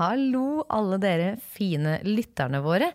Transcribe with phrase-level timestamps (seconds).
[0.00, 2.86] Hallo, alle dere fine lytterne våre.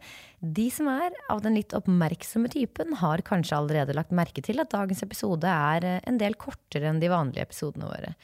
[0.42, 4.72] De som er av den litt oppmerksomme typen, har kanskje allerede lagt merke til at
[4.74, 8.16] dagens episode er eh, en del kortere enn de vanlige episodene våre.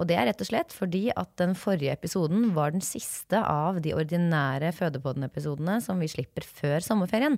[0.00, 3.82] Og det er rett og slett fordi at den forrige episoden var den siste av
[3.84, 7.36] de ordinære Fødepodden-episodene som vi slipper før sommerferien.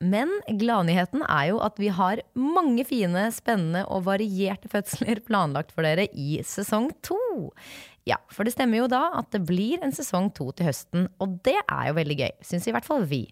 [0.00, 5.84] Men gladnyheten er jo at vi har mange fine, spennende og varierte fødsler planlagt for
[5.84, 7.20] dere i sesong to.
[8.08, 11.36] Ja, for det stemmer jo da at det blir en sesong to til høsten, og
[11.44, 12.32] det er jo veldig gøy.
[12.48, 13.26] Syns i hvert fall vi.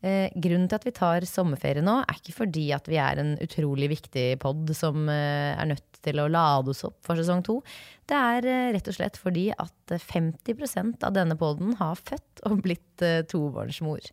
[0.00, 3.34] Eh, grunnen til at vi tar sommerferie nå, er ikke fordi at vi er en
[3.42, 7.60] utrolig viktig pod som eh, er nødt til å lade oss opp for sesong to.
[8.08, 12.62] Det er eh, rett og slett fordi at 50% av denne poden har født og
[12.64, 14.06] blitt eh, tobarnsmor.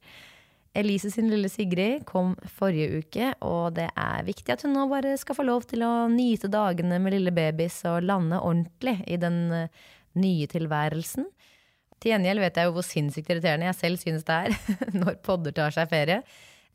[0.75, 5.13] Elise sin lille Sigrid kom forrige uke, og det er viktig at hun nå bare
[5.19, 9.39] skal få lov til å nyte dagene med lille babys og lande ordentlig i den
[9.55, 9.85] eh,
[10.19, 11.29] nye tilværelsen.
[12.03, 15.55] Til gjengjeld vet jeg jo hvor sinnssykt irriterende jeg selv synes det er når podder
[15.55, 16.19] tar seg ferie.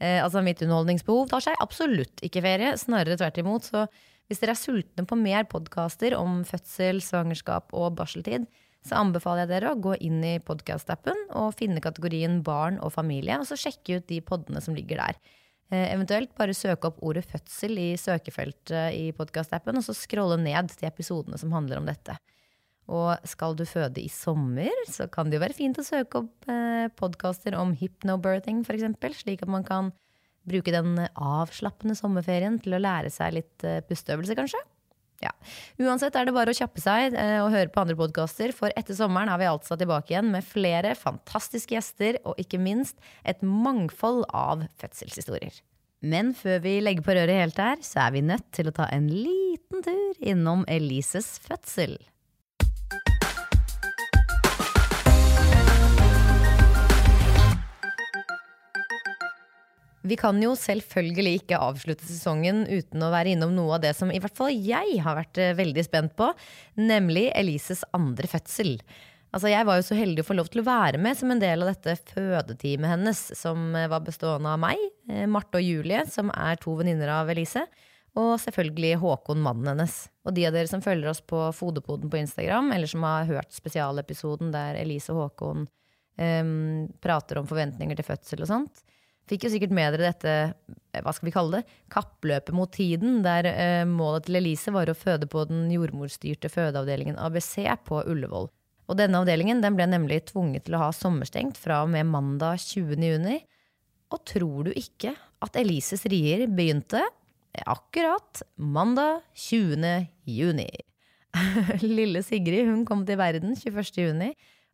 [0.01, 3.69] Eh, altså Mitt underholdningsbehov tar seg absolutt ikke ferie, snarere tvert imot.
[3.69, 3.85] Så
[4.31, 8.49] hvis dere er sultne på mer podkaster om fødsel, svangerskap og barseltid,
[8.87, 13.37] så anbefaler jeg dere å gå inn i podkast-appen og finne kategorien barn og familie,
[13.37, 15.21] og så sjekke ut de podene som ligger der.
[15.71, 20.73] Eh, eventuelt bare søke opp ordet fødsel i søkefeltet i podkast-appen, og så scrolle ned
[20.73, 22.17] til episodene som handler om dette.
[22.91, 26.51] Og skal du føde i sommer, så kan det jo være fint å søke opp
[26.51, 29.93] eh, podkaster om hypnobirthing, f.eks., slik at man kan
[30.49, 34.63] bruke den avslappende sommerferien til å lære seg litt eh, pusteøvelse, kanskje.
[35.21, 35.33] Ja.
[35.77, 38.97] Uansett er det bare å kjappe seg eh, og høre på andre podkaster, for etter
[38.97, 42.97] sommeren er vi altså tilbake igjen med flere fantastiske gjester og ikke minst
[43.29, 45.61] et mangfold av fødselshistorier.
[46.01, 48.89] Men før vi legger på røret helt her, så er vi nødt til å ta
[48.89, 51.99] en liten tur innom Elises fødsel.
[60.01, 64.09] Vi kan jo selvfølgelig ikke avslutte sesongen uten å være innom noe av det som
[64.13, 66.31] i hvert fall jeg har vært eh, veldig spent på,
[66.81, 68.79] nemlig Elises andre fødsel.
[69.31, 71.43] Altså Jeg var jo så heldig å få lov til å være med som en
[71.43, 74.81] del av dette fødeteamet hennes, som eh, var bestående av meg,
[75.13, 77.67] eh, Marte og Julie, som er to venninner av Elise,
[78.19, 79.99] og selvfølgelig Håkon, mannen hennes.
[80.25, 83.53] Og de av dere som følger oss på Fodepoden på Instagram, eller som har hørt
[83.55, 85.69] spesialepisoden der Elise og Håkon
[86.19, 88.83] um, prater om forventninger til fødsel og sånt,
[89.31, 90.37] fikk jo sikkert med dere dette,
[90.93, 94.91] eh, hva skal vi kalle det, kappløpet mot tiden, der eh, målet til Elise var
[94.91, 98.51] å føde på den jordmorstyrte fødeavdelingen ABC på Ullevål.
[98.91, 102.59] Og denne avdelingen den ble nemlig tvunget til å ha sommerstengt fra og med mandag
[102.65, 102.99] 20.
[103.07, 103.39] juni.
[104.11, 107.05] Og tror du ikke at Elises rier begynte
[107.71, 110.09] akkurat mandag 20.
[110.27, 110.71] juni?
[111.87, 113.93] Lille Sigrid hun kom til verden 21.
[114.03, 114.33] juni,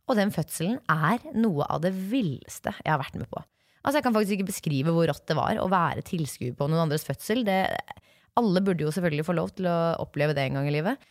[0.08, 3.42] og den fødselen er noe av det villeste jeg har vært med på.
[3.86, 6.88] Altså Jeg kan faktisk ikke beskrive hvor rått det var å være tilskuer på noen
[6.88, 7.44] andres fødsel.
[7.46, 7.60] Det,
[8.36, 11.06] alle burde jo selvfølgelig få lov til å oppleve det en gang i livet.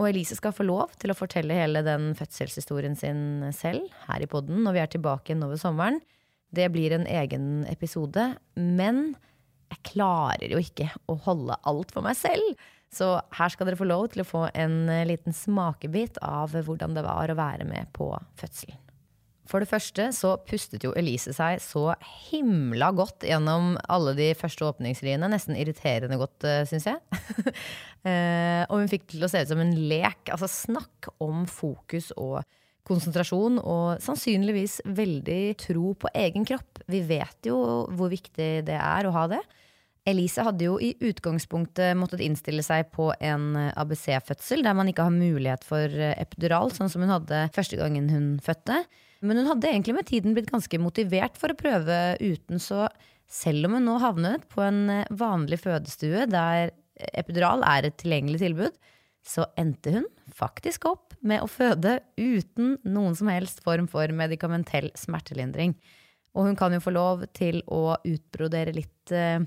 [0.00, 4.30] Og Elise skal få lov til å fortelle hele den fødselshistorien sin selv her i
[4.30, 5.98] poden når vi er tilbake igjen over sommeren.
[6.52, 9.04] Det blir en egen episode, men
[9.72, 12.54] jeg klarer jo ikke å holde alt for meg selv.
[12.92, 16.96] Så her skal dere få lov til å få en eh, liten smakebit av hvordan
[16.96, 18.10] det var å være med på
[18.40, 18.76] fødselen.
[19.52, 21.90] For det første så pustet jo Elise seg så
[22.30, 25.28] himla godt gjennom alle de første åpningsriene.
[25.28, 27.00] Nesten irriterende godt, syns jeg.
[28.02, 30.26] Eh, og hun fikk til å se ut som en lek.
[30.34, 32.40] Altså snakk om fokus og
[32.82, 36.82] konsentrasjon, og sannsynligvis veldig tro på egen kropp.
[36.90, 37.60] Vi vet jo
[37.94, 39.38] hvor viktig det er å ha det.
[40.08, 45.14] Elise hadde jo i utgangspunktet måttet innstille seg på en ABC-fødsel, der man ikke har
[45.14, 48.80] mulighet for epidural, sånn som hun hadde første gangen hun fødte.
[49.22, 52.88] Men hun hadde egentlig med tiden blitt ganske motivert for å prøve uten, så
[53.32, 56.72] selv om hun nå havnet på en eh, vanlig fødestue der
[57.16, 58.74] epidural er et tilgjengelig tilbud,
[59.22, 64.90] så endte hun faktisk opp med å føde uten noen som helst form for medikamentell
[64.98, 65.76] smertelindring.
[66.34, 69.38] Og hun kan jo få lov til å utbrodere litt eh,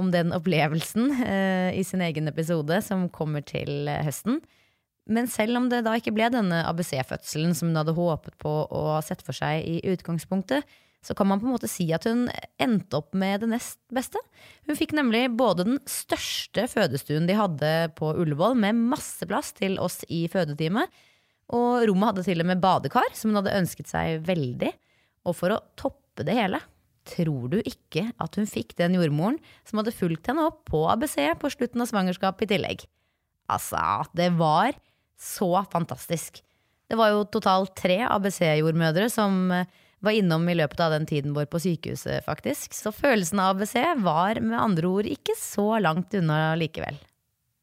[0.00, 4.40] om den opplevelsen eh, i sin egen episode som kommer til eh, høsten.
[5.10, 8.94] Men selv om det da ikke ble denne ABC-fødselen som hun hadde håpet på og
[9.04, 10.66] sett for seg i utgangspunktet,
[11.02, 12.28] så kan man på en måte si at hun
[12.62, 14.20] endte opp med det nest beste.
[14.68, 19.80] Hun fikk nemlig både den største fødestuen de hadde på Ullevål, med masse plass til
[19.82, 20.86] oss i fødeteamet,
[21.52, 24.70] og rommet hadde til og med badekar, som hun hadde ønsket seg veldig.
[25.26, 26.62] Og for å toppe det hele,
[27.08, 29.38] tror du ikke at hun fikk den jordmoren
[29.68, 32.86] som hadde fulgt henne opp på ABC på slutten av svangerskapet i tillegg?
[33.52, 33.82] Altså,
[34.16, 34.76] det var
[35.18, 36.40] så fantastisk.
[36.90, 39.68] Det var jo totalt tre ABC-jordmødre som eh,
[40.02, 42.74] var innom i løpet av den tiden vår på sykehuset, faktisk.
[42.74, 46.98] Så følelsen av ABC var med andre ord ikke så langt unna likevel.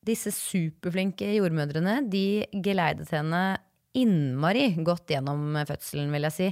[0.07, 3.59] Disse superflinke jordmødrene de geleidet henne
[4.03, 6.47] innmari godt gjennom fødselen, vil jeg si.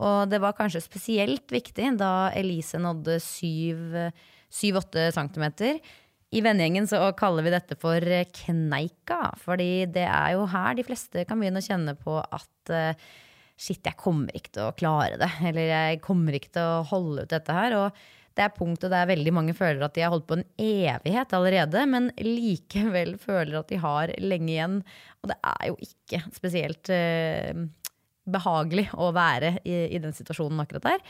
[0.00, 5.80] Og det var kanskje spesielt viktig da Elise nådde 7-8 centimeter
[6.30, 8.04] i vennegjengen så kaller vi dette for
[8.36, 13.08] kneika, fordi det er jo her de fleste kan begynne å kjenne på at uh,
[13.58, 15.30] shit, jeg kommer ikke til å klare det.
[15.50, 17.76] Eller jeg kommer ikke til å holde ut dette her.
[17.80, 17.98] Og
[18.38, 21.82] det er punktet der veldig mange føler at de har holdt på en evighet allerede,
[21.90, 24.80] men likevel føler at de har lenge igjen.
[25.20, 27.66] Og det er jo ikke spesielt eh,
[28.30, 31.04] behagelig å være i, i den situasjonen akkurat der.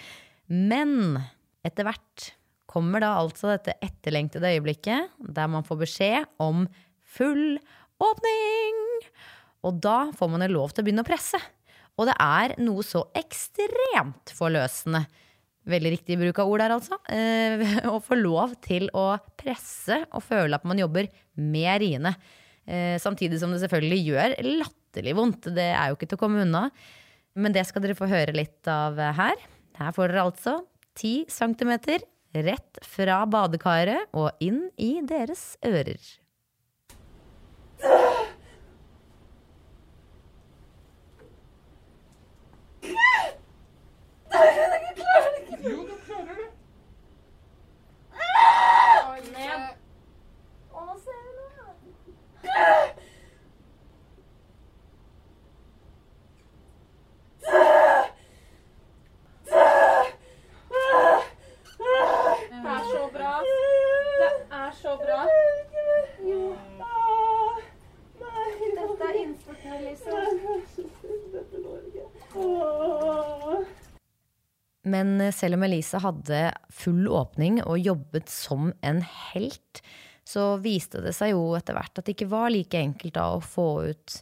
[0.50, 1.20] Men
[1.66, 2.30] etter hvert
[2.70, 6.64] kommer da altså dette etterlengtede øyeblikket der man får beskjed om
[7.02, 7.58] full
[8.00, 8.84] åpning.
[9.66, 11.40] Og da får man jo lov til å begynne å presse.
[12.00, 15.04] Og det er noe så ekstremt forløsende.
[15.70, 16.98] Veldig riktig bruk av ord der, altså.
[17.12, 22.14] Eh, å få lov til å presse og føle at man jobber med riene.
[22.66, 25.50] Eh, samtidig som det selvfølgelig gjør latterlig vondt.
[25.56, 26.68] Det er jo ikke til å komme unna.
[27.38, 29.38] Men det skal dere få høre litt av her.
[29.80, 30.58] Her får dere altså
[30.98, 32.02] 10 centimeter
[32.34, 35.98] rett fra badekaret og inn i deres ører.
[44.32, 45.68] Yogurt powder?
[45.68, 46.38] Yogurt powder?
[48.14, 49.16] Ah!
[49.18, 49.70] Oh, yeah.
[75.34, 76.40] Selv om Elise hadde
[76.74, 79.82] full åpning og jobbet som en helt,
[80.26, 83.42] så viste det seg jo etter hvert at det ikke var like enkelt da å
[83.42, 84.16] få ut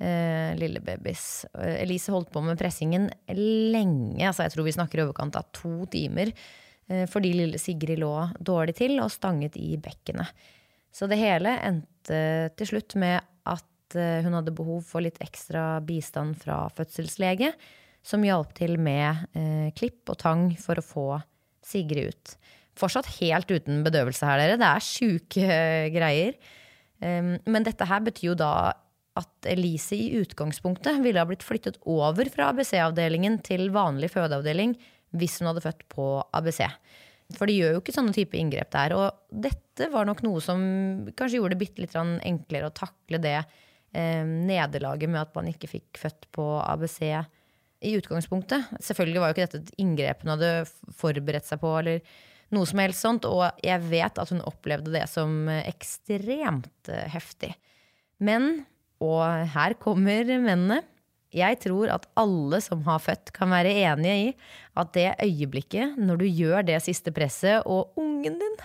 [0.00, 1.44] eh, lille babys.
[1.54, 5.84] Elise holdt på med pressingen lenge, altså jeg tror vi snakker i overkant av to
[5.92, 6.32] timer,
[6.88, 10.32] eh, fordi lille Sigrid lå dårlig til og stanget i bekkenet.
[10.90, 12.22] Så det hele endte
[12.58, 17.52] til slutt med at eh, hun hadde behov for litt ekstra bistand fra fødselslege
[18.06, 21.08] som hjalp til med eh, klipp og tang for å få
[21.66, 22.36] Sigrid ut.
[22.80, 24.60] Fortsatt helt uten bedøvelse her, dere.
[24.60, 26.38] Det er sjuke eh, greier.
[27.00, 28.52] Um, men dette her betyr jo da
[29.20, 34.74] at Elise i utgangspunktet ville ha blitt flyttet over fra ABC-avdelingen til vanlig fødeavdeling
[35.18, 36.62] hvis hun hadde født på ABC.
[37.36, 38.94] For de gjør jo ikke sånne type inngrep der.
[38.96, 40.60] Og dette var nok noe som
[41.18, 45.70] kanskje gjorde det bitte litt enklere å takle det eh, nederlaget med at man ikke
[45.70, 47.00] fikk født på ABC
[47.80, 48.68] i utgangspunktet.
[48.82, 50.50] Selvfølgelig var jo ikke dette et inngrep hun hadde
[51.00, 51.72] forberedt seg på.
[51.80, 52.02] eller
[52.50, 57.54] noe som helst sånt, Og jeg vet at hun opplevde det som ekstremt eh, heftig.
[58.18, 58.66] Men,
[59.00, 59.22] og
[59.54, 60.82] her kommer mennene,
[61.30, 64.30] Jeg tror at alle som har født, kan være enige i
[64.74, 68.56] at det øyeblikket når du gjør det siste presset, og ungen din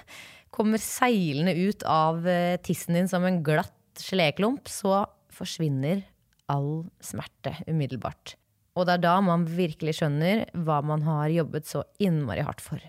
[0.50, 6.02] kommer seilende ut av eh, tissen din som en glatt geléklump, så forsvinner
[6.50, 8.34] all smerte umiddelbart.
[8.76, 12.80] Og det er da man virkelig skjønner hva man har jobbet så innmari hardt for.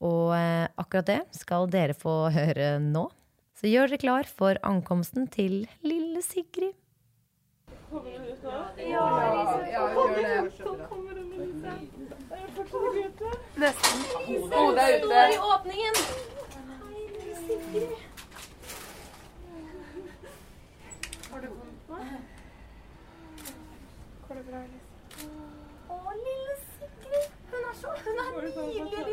[0.00, 3.04] Og eh, akkurat det skal dere få høre nå.
[3.60, 6.72] Så gjør dere klar for ankomsten til lille Sigrid.
[7.90, 8.22] Hodet er
[24.70, 24.89] ute.
[28.40, 28.62] れそ
[29.04, 29.09] で。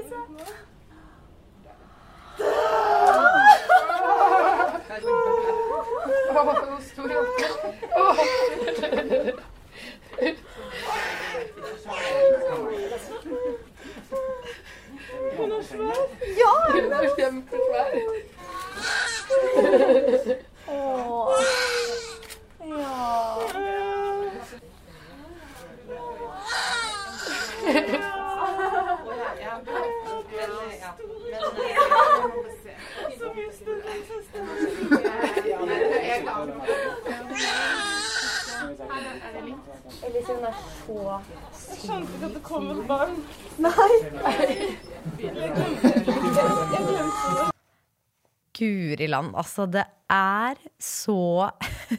[48.58, 51.50] Guri land, altså det er så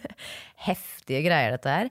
[0.69, 1.91] heftige greier dette her.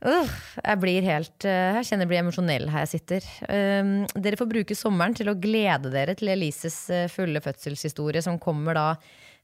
[0.00, 3.26] Uff, jeg blir helt eh, Jeg kjenner jeg blir emosjonell her jeg sitter.
[3.52, 8.40] Um, dere får bruke sommeren til å glede dere til Elises eh, fulle fødselshistorie som
[8.40, 8.86] kommer da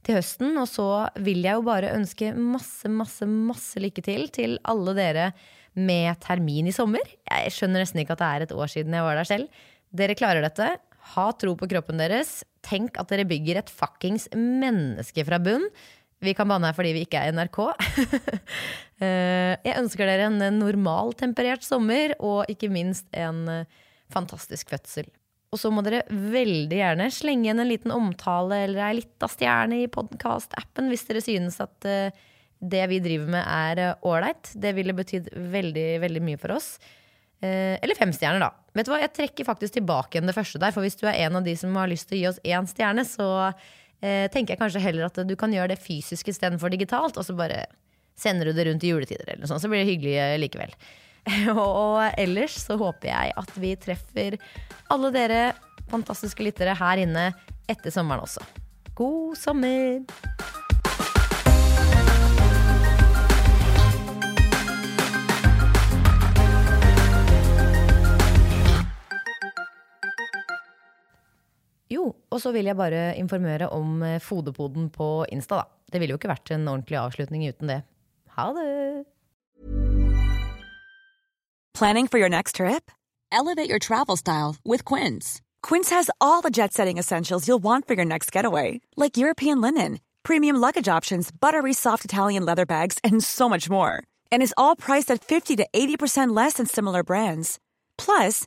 [0.06, 0.56] til høsten.
[0.56, 0.88] Og så
[1.20, 5.28] vil jeg jo bare ønske masse, masse, masse lykke til til alle dere
[5.76, 7.04] med termin i sommer.
[7.28, 9.64] Jeg skjønner nesten ikke at det er et år siden jeg var der selv.
[9.96, 10.70] Dere klarer dette.
[11.12, 12.40] Ha tro på kroppen deres.
[12.66, 15.68] Tenk at dere bygger et fuckings menneske fra bunn.
[16.24, 17.62] Vi kan banne her fordi vi ikke er NRK.
[18.96, 25.10] Eh, jeg ønsker dere en normaltemperert sommer, og ikke minst en eh, fantastisk fødsel.
[25.52, 29.82] Og så må dere veldig gjerne slenge igjen en liten omtale eller ei lita stjerne
[29.82, 32.24] i podkast-appen hvis dere synes at eh,
[32.60, 34.52] det vi driver med er ålreit.
[34.54, 36.76] Det ville betydd veldig, veldig mye for oss.
[37.44, 38.52] Eh, eller fem stjerner, da.
[38.76, 40.72] Vet du hva, Jeg trekker faktisk tilbake igjen det første der.
[40.74, 42.68] For hvis du er en av de som har lyst til å gi oss én
[42.70, 43.28] stjerne, så
[44.00, 47.20] eh, tenker jeg kanskje heller at du kan gjøre det fysisk istedenfor digitalt.
[47.20, 47.66] Og så bare
[48.16, 50.72] sender du det rundt i juletider, eller noe sånt, så blir det hyggelig eh, likevel.
[51.52, 54.38] og ellers så håper jeg at vi treffer
[54.94, 55.40] alle dere
[55.90, 57.32] fantastiske lyttere her inne
[57.70, 58.46] etter sommeren også.
[58.96, 60.06] God sommer!
[72.36, 75.68] Og så vil jeg bare informere om eh, Fodepoden på Insta, da.
[75.92, 77.82] Det ville jo ikke vært en ordentlig avslutning uten det.
[78.36, 79.06] Ha det!
[81.76, 82.90] Planning for your next trip?
[83.30, 85.40] Elevate your travel style with Quince.
[85.62, 89.60] Quince has all the jet setting essentials you'll want for your next getaway, like European
[89.60, 94.02] linen, premium luggage options, buttery soft Italian leather bags, and so much more.
[94.32, 97.58] And is all priced at 50 to 80% less than similar brands.
[97.98, 98.46] Plus,